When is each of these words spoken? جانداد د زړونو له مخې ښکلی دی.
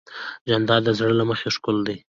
جانداد 0.47 0.81
د 0.85 0.89
زړونو 0.97 1.17
له 1.19 1.25
مخې 1.29 1.47
ښکلی 1.55 1.83
دی. 1.87 1.95